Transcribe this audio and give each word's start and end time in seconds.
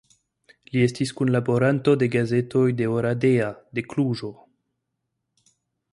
Li 0.75 0.79
estis 0.85 1.11
kunlaboranto 1.19 1.93
de 2.03 2.09
gazetoj 2.17 2.65
de 2.81 2.89
Oradea, 2.97 3.53
de 3.81 3.87
Kluĵo. 3.93 4.33